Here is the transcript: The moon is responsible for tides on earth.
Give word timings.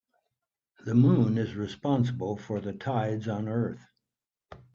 The 0.83 0.95
moon 0.95 1.37
is 1.37 1.53
responsible 1.55 2.35
for 2.35 2.59
tides 2.59 3.27
on 3.27 3.47
earth. 3.47 3.85